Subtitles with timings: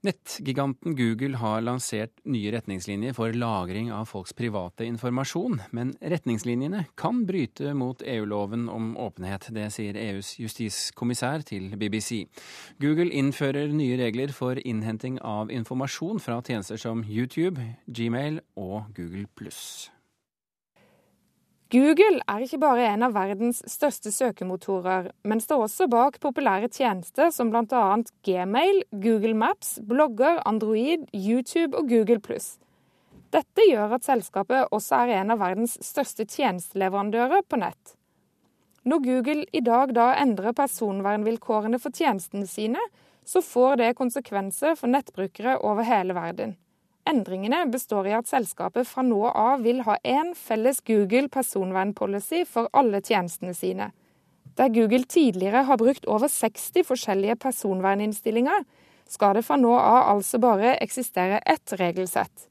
[0.00, 7.26] Nettgiganten Google har lansert nye retningslinjer for lagring av folks private informasjon, men retningslinjene kan
[7.28, 9.50] bryte mot EU-loven om åpenhet.
[9.52, 12.22] Det sier EUs justiskommissær til BBC.
[12.80, 19.28] Google innfører nye regler for innhenting av informasjon fra tjenester som YouTube, Gmail og Google
[19.36, 19.90] pluss.
[21.70, 27.28] Google er ikke bare en av verdens største søkemotorer, men står også bak populære tjenester
[27.30, 27.82] som bl.a.
[28.26, 32.18] Gmail, Google Maps, blogger, Android, YouTube og Google
[33.30, 37.94] Dette gjør at selskapet også er en av verdens største tjenesteleverandører på nett.
[38.82, 42.82] Når Google i dag da endrer personvernvilkårene for tjenestene sine,
[43.22, 46.56] så får det konsekvenser for nettbrukere over hele verden.
[47.10, 52.70] Endringene består i at selskapet fra nå av vil ha én felles Google personvernpolicy for
[52.76, 53.90] alle tjenestene sine.
[54.58, 58.62] Der Google tidligere har brukt over 60 forskjellige personverninnstillinger,
[59.10, 62.46] skal det fra nå av altså bare eksistere ett regelsett.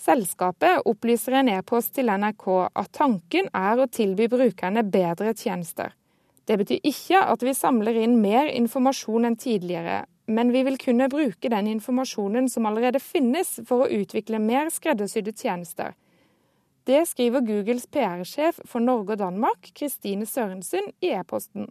[0.00, 5.92] Selskapet opplyser en e-post til NRK at tanken er å tilby brukerne bedre tjenester.
[6.48, 11.08] Det betyr ikke at vi samler inn mer informasjon enn tidligere, men vi vil kunne
[11.10, 15.96] bruke den informasjonen som allerede finnes for å utvikle mer skreddersydde tjenester.
[16.88, 21.68] Det skriver Googles PR-sjef for Norge og Danmark, Kristine Sørensen, i e-posten.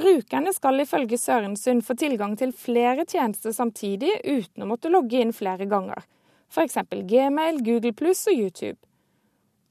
[0.00, 5.34] Brukerne skal ifølge Sørensen få tilgang til flere tjenester samtidig uten å måtte logge inn
[5.36, 6.06] flere ganger,
[6.50, 6.78] f.eks.
[7.10, 8.78] Gmail, Google pluss og YouTube.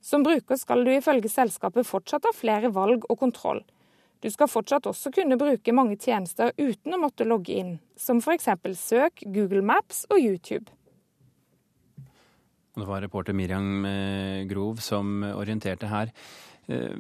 [0.02, 3.64] Som bruker skal du ifølge selskapet fortsatt ha flere valg og kontroll.
[4.20, 8.50] Du skal fortsatt også kunne bruke mange tjenester uten å måtte logge inn, som f.eks.
[8.76, 10.68] søk, Google Maps og YouTube.
[12.76, 16.12] Det var reporter Miriam eh, Grov som orienterte her.
[16.68, 16.92] Eh,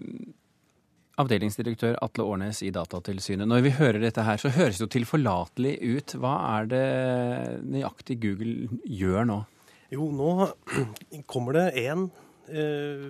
[1.19, 3.47] avdelingsdirektør Atle Årnes i Datatilsynet.
[3.47, 6.15] Når vi hører dette her, så høres det jo tilforlatelig ut.
[6.23, 6.87] Hva er det
[7.67, 9.39] nøyaktig Google gjør nå?
[9.91, 10.49] Jo, nå
[11.31, 12.28] kommer det en Eh,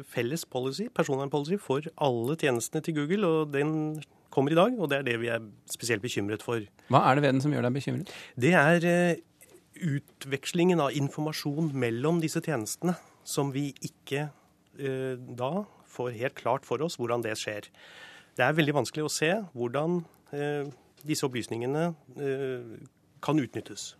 [0.09, 3.27] felles policy, personvernpolicy for alle tjenestene til Google.
[3.27, 6.61] og Den kommer i dag, og det er det vi er spesielt bekymret for.
[6.89, 8.13] Hva er det ved den som gjør deg bekymret?
[8.39, 9.21] Det er eh,
[9.79, 14.27] utvekslingen av informasjon mellom disse tjenestene som vi ikke
[14.79, 17.69] eh, da får helt klart for oss hvordan det skjer.
[18.37, 20.03] Det er veldig vanskelig å se hvordan
[21.01, 21.87] disse opplysningene
[23.25, 23.95] kan utnyttes.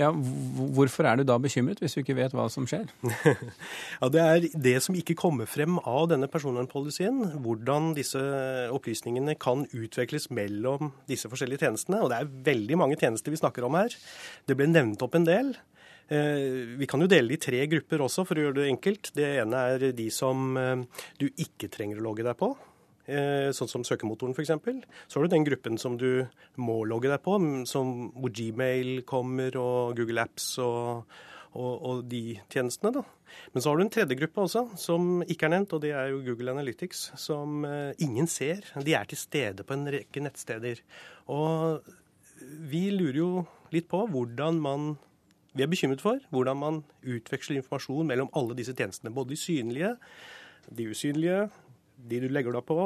[0.00, 2.88] Ja, Hvorfor er du da bekymret, hvis du ikke vet hva som skjer?
[4.00, 7.40] ja, Det er det som ikke kommer frem av denne personvernpolicyen.
[7.44, 8.22] Hvordan disse
[8.74, 12.02] opplysningene kan utvekles mellom disse forskjellige tjenestene.
[12.02, 13.94] Og det er veldig mange tjenester vi snakker om her.
[14.48, 15.54] Det ble nevnt opp en del.
[16.08, 19.14] Eh, vi kan jo dele det i tre grupper også, for å gjøre det enkelt.
[19.16, 22.52] Det ene er de som eh, du ikke trenger å logge deg på.
[23.04, 24.52] Eh, sånn som søkemotoren f.eks.
[25.08, 26.24] Så har du den gruppen som du
[26.56, 27.36] må logge deg på,
[27.68, 31.10] som, hvor Gmail kommer og Google Apps og,
[31.52, 32.94] og, og, de tjenestene.
[32.96, 33.02] da.
[33.52, 36.14] Men så har du en tredje gruppe også, som ikke er nevnt, og det er
[36.14, 38.64] jo Google Analytics, som uh, ingen ser.
[38.80, 40.80] De er til stede på en rekke nettsteder.
[41.34, 41.84] Og
[42.70, 43.32] vi lurer jo
[43.74, 44.94] litt på hvordan man
[45.54, 49.12] Vi er bekymret for hvordan man utveksler informasjon mellom alle disse tjenestene.
[49.14, 49.92] Både de synlige,
[50.66, 51.44] de usynlige,
[51.96, 52.76] de du legger deg på,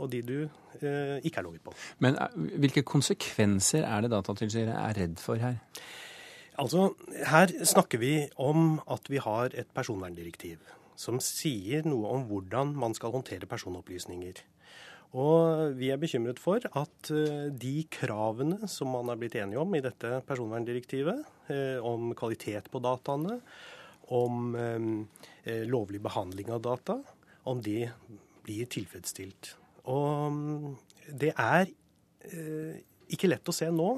[0.00, 1.74] og de du eh, ikke er logget på.
[2.04, 5.60] Men eh, hvilke konsekvenser er det Datatilsynet er redd for her?
[6.60, 6.90] Altså,
[7.24, 10.60] Her snakker vi om at vi har et personverndirektiv
[11.00, 14.42] som sier noe om hvordan man skal håndtere personopplysninger.
[15.16, 19.72] Og vi er bekymret for at eh, de kravene som man er blitt enige om
[19.74, 23.40] i dette personverndirektivet, eh, om kvalitet på dataene,
[24.10, 24.56] om
[25.70, 26.96] lovlig behandling av data,
[27.46, 27.84] om de
[28.44, 29.54] blir tilfredsstilt.
[29.90, 30.72] Og mm,
[31.20, 31.68] det er
[32.30, 32.80] eh,
[33.10, 33.92] ikke lett å se nå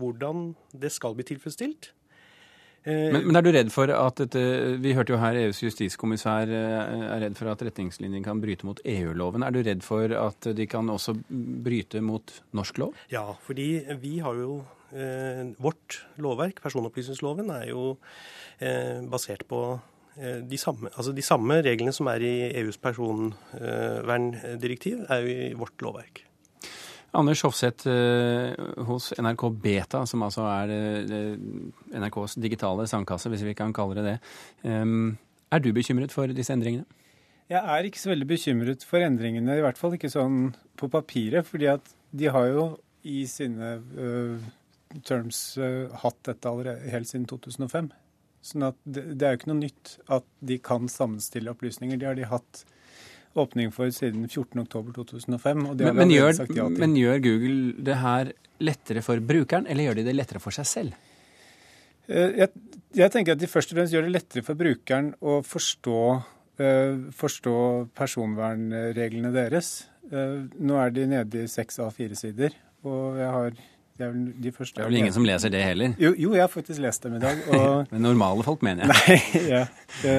[0.00, 0.52] hvordan
[0.82, 1.92] det skal bli tilfredsstilt.
[2.82, 4.40] Eh, men, men, er du redd for at dette
[4.82, 8.80] Vi hørte jo her EUs justiskommissær eh, er redd for at retningslinjene kan bryte mot
[8.82, 9.46] EU-loven.
[9.46, 12.98] Er du redd for at de kan også bryte mot norsk lov?
[13.12, 13.68] Ja, fordi
[14.02, 17.96] vi har jo eh, Vårt lovverk, personopplysningsloven, er jo
[18.58, 19.62] eh, basert på
[20.16, 25.80] de samme, altså de samme, reglene som er i EUs personverndirektiv, er jo i vårt
[25.80, 26.32] lovverk.
[27.12, 28.54] Anders Hofseth eh,
[28.88, 31.34] hos NRK Beta, som altså er eh,
[31.92, 34.16] NRKs digitale sandkasse, hvis vi kan kalle det det.
[35.52, 36.86] Er du bekymret for disse endringene?
[37.52, 41.44] Jeg er ikke så veldig bekymret for endringene, i hvert fall ikke sånn på papiret.
[41.44, 42.64] fordi at de har jo
[43.04, 44.38] i sine uh,
[45.04, 47.90] terms uh, hatt dette allerede helt siden 2005.
[48.42, 51.98] Sånn at det, det er jo ikke noe nytt at de kan sammenstille opplysninger.
[52.00, 52.64] Det har de hatt
[53.38, 55.62] åpning for siden 14.10.2005.
[55.78, 60.06] Men, men, gjør, ja men gjør Google det her lettere for brukeren, eller gjør de
[60.10, 60.98] det lettere for seg selv?
[62.10, 62.50] Eh, jeg,
[62.98, 66.02] jeg, tenker at de først og fremst gjør det lettere for brukeren å forstå,
[66.62, 67.56] uh, forstå
[67.98, 69.74] personvernreglene deres.
[70.12, 73.62] Uh, nå er de nede i seks av fire sider, og jeg har
[73.98, 75.94] det er, de første det er vel ingen som leser det heller?
[76.00, 77.42] Jo, jo jeg har faktisk lest dem i dag.
[77.52, 77.86] Og...
[77.92, 79.20] men normale folk, mener jeg.
[79.20, 79.62] Nei, ja.
[80.02, 80.16] Det,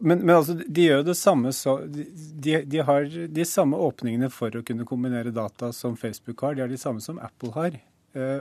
[0.00, 4.54] men, men, altså, de gjør det samme så, de, de, har de samme åpningene for
[4.54, 6.56] å kunne kombinere data som Facebook har.
[6.56, 7.76] De har de samme som Apple har.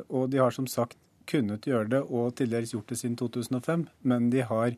[0.08, 0.98] Og de har som sagt
[1.30, 4.76] kunnet gjøre det, og til dels gjort det siden 2005, men de har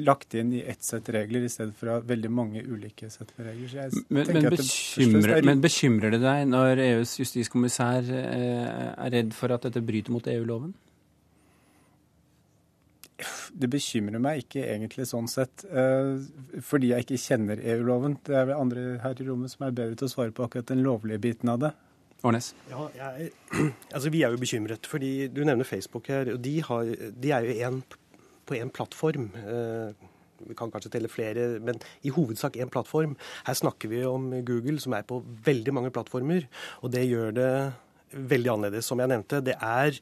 [0.00, 3.96] lagt inn i ett sett regler i stedet for veldig mange ulike sett med regler.
[4.08, 5.44] Men, men, bekymrer, er...
[5.44, 10.30] men, bekymrer, det deg når EUs justiskommissær eh, er redd for at dette bryter mot
[10.32, 10.72] EU-loven?
[13.58, 16.14] Det bekymrer meg ikke egentlig sånn sett, eh,
[16.64, 18.16] fordi jeg ikke kjenner EU-loven.
[18.24, 20.70] Det er vel andre her i rommet som er bedre til å svare på akkurat
[20.70, 21.74] den lovlige biten av det.
[22.26, 22.52] Årnes?
[22.70, 23.30] Ja, jeg,
[23.94, 26.32] altså Vi er jo bekymret, fordi du nevner Facebook her.
[26.32, 27.82] og De, har, de er jo en,
[28.48, 29.28] på én plattform.
[29.38, 30.08] Eh,
[30.48, 33.16] vi kan kanskje telle flere, men i hovedsak én plattform.
[33.46, 36.46] Her snakker vi om Google, som er på veldig mange plattformer.
[36.82, 37.50] Og det gjør det
[38.14, 38.88] veldig annerledes.
[38.88, 39.98] Som jeg nevnte, det er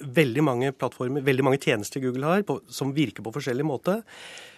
[0.00, 4.00] veldig mange plattformer, veldig mange tjenester Google har, på, som virker på forskjellig måte.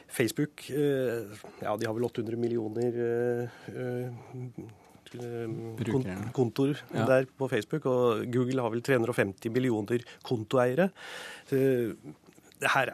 [0.09, 4.23] Facebook eh, ja, de har vel 800 millioner eh,
[5.15, 7.05] Eh, kontor ja.
[7.07, 7.87] der på Facebook.
[7.87, 10.91] Og Google har vel 350 millioner kontoeiere.
[11.51, 11.97] Det,
[12.75, 12.93] her,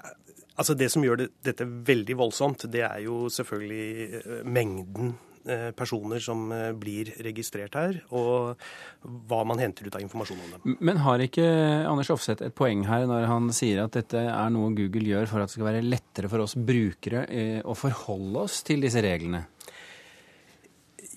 [0.55, 5.15] altså det som gjør det, dette veldig voldsomt, det er jo selvfølgelig eh, mengden
[5.49, 6.47] eh, personer som
[6.81, 8.61] blir registrert her, og
[9.03, 10.77] hva man henter ut av informasjon om dem.
[10.81, 11.47] Men har ikke
[11.91, 15.43] Anders Offseth et poeng her når han sier at dette er noe Google gjør for
[15.43, 17.27] at det skal være lettere for oss brukere
[17.65, 19.47] å forholde oss til disse reglene?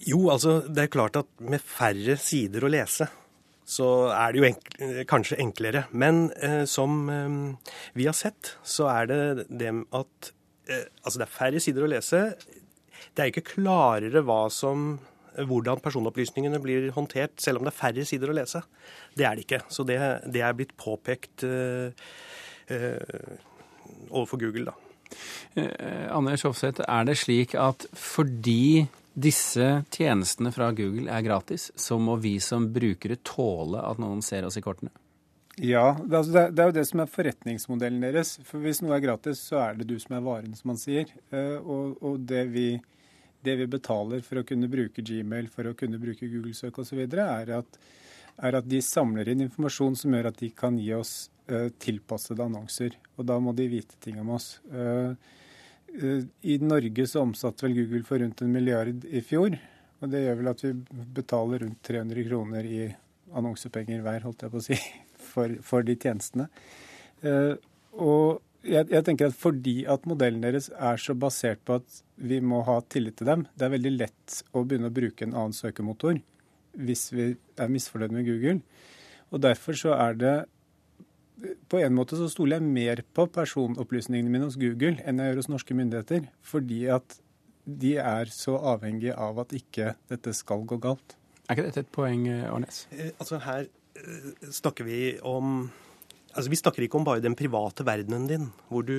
[0.08, 3.08] Jo, altså det er klart at med færre sider å lese,
[3.68, 4.70] så er det jo enk
[5.10, 5.84] kanskje enklere.
[5.92, 9.20] Men eh, som eh, vi har sett, så er det
[9.50, 10.32] det at
[10.72, 12.24] eh, Altså det er færre sider å lese.
[13.16, 14.98] Det er ikke klarere hva som
[15.46, 18.64] hvordan personopplysningene blir håndtert, selv om det er færre sider å lese.
[19.18, 19.62] Det er det ikke.
[19.70, 20.00] Så det,
[20.34, 21.92] det er blitt påpekt eh,
[22.74, 23.36] eh,
[24.10, 24.78] overfor Google, da.
[25.62, 28.88] Eh, Anders Hofseth, er det slik at fordi
[29.18, 34.46] disse tjenestene fra Google er gratis, så må vi som brukere tåle at noen ser
[34.46, 34.92] oss i kortene?
[35.58, 38.36] Ja, det er, jo det som er forretningsmodellen deres.
[38.46, 41.10] For hvis noe er gratis, så er det du som er varen, som man sier.
[41.34, 42.68] Eh, og, og det, vi,
[43.42, 47.56] det, vi, betaler for å kunne bruke Gmail, for å kunne bruke Google-søk osv., er,
[47.58, 47.82] at,
[48.38, 51.16] er at de samler inn informasjon som gjør at de kan gi oss
[51.50, 53.02] uh, tilpassede annonser.
[53.18, 54.60] Og da må de vite ting om oss.
[54.70, 55.18] Uh,
[55.98, 59.58] i Norge så omsatte vel Google for rundt en milliard i fjor.
[59.98, 60.74] Og det gjør vel at vi
[61.18, 62.82] betaler rundt 300 kroner i
[63.38, 64.78] annonsepenger hver, holdt jeg på å si,
[65.32, 66.48] for, for de tjenestene.
[67.26, 67.56] Eh,
[67.98, 72.40] og jeg, jeg, tenker at fordi at modellen deres er så basert på at vi
[72.44, 75.56] må ha tillit til dem, det er veldig lett å begynne å bruke en annen
[75.56, 76.20] søkemotor
[76.78, 78.60] hvis vi er misfornøyd med Google.
[79.34, 80.36] Og derfor så er det
[81.70, 85.42] på en måte så stoler jeg mer på personopplysningene mine hos Google enn jeg gjør
[85.42, 86.30] hos norske myndigheter.
[86.46, 87.20] Fordi at
[87.68, 91.18] de er så avhengige av at ikke dette skal gå galt.
[91.48, 92.86] Er ikke dette et poeng, Arnes?
[92.96, 95.70] Eh, altså Her eh, snakker vi om
[96.38, 98.94] Altså, Vi snakker ikke om bare den private verdenen din, hvor du,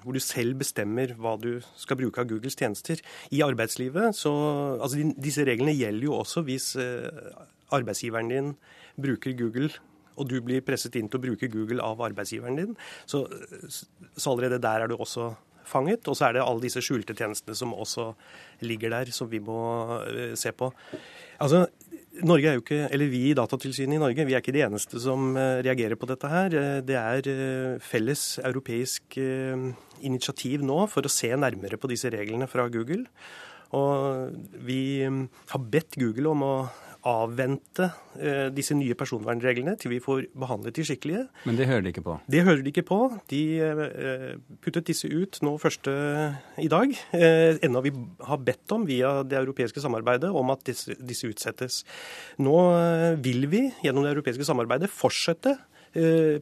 [0.00, 3.02] hvor du, selv bestemmer hva du skal bruke av Googles tjenester.
[3.28, 4.32] I arbeidslivet så
[4.80, 7.36] Altså, disse reglene gjelder jo også hvis eh,
[7.68, 8.54] arbeidsgiveren din
[8.96, 9.68] bruker Google
[10.16, 12.76] og du blir presset inn til å bruke Google av arbeidsgiveren din,
[13.06, 13.24] så,
[13.68, 15.32] så allerede der er du også
[15.68, 16.08] fanget.
[16.08, 18.12] Og så er det alle disse skjulte tjenestene som også
[18.66, 19.60] ligger der, som vi må
[20.02, 20.70] uh, se på.
[21.42, 21.64] Altså,
[22.28, 25.00] Norge er jo ikke, eller Vi i Datatilsynet i Norge vi er ikke de eneste
[25.02, 26.28] som uh, reagerer på dette.
[26.28, 26.56] her.
[26.56, 29.18] Uh, det er felles europeisk
[30.02, 33.06] initiativ nå for å se nærmere på disse reglene fra Google.
[33.72, 34.32] Og
[34.66, 36.54] vi um, har bedt Google om å
[37.08, 37.88] avvente
[38.20, 41.24] eh, disse nye personvernreglene til vi får behandlet de skikkelige.
[41.48, 42.16] Men det hører de ikke på?
[42.30, 42.98] Det hører de ikke på.
[43.32, 44.28] De eh,
[44.62, 45.92] puttet disse ut nå første
[46.62, 46.94] i dag.
[47.18, 47.94] Eh, enda vi
[48.28, 51.82] har bedt om via det europeiske samarbeidet om at disse, disse utsettes.
[52.42, 52.56] Nå
[53.22, 55.56] vil vi gjennom det europeiske samarbeidet fortsette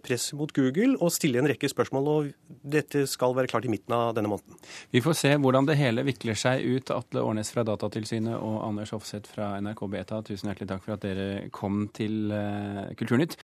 [0.04, 2.09] press mot Google og stille en rekke spørsmål.
[2.09, 4.59] og Dette skal være klart i midten av denne måneden.
[4.95, 6.92] Vi får se hvordan det hele vikler seg ut.
[6.95, 11.04] Atle Årnes fra Datatilsynet og Anders Hofseth fra NRK Beta, tusen hjertelig takk for at
[11.04, 13.37] dere kom til eh, Kulturnytt.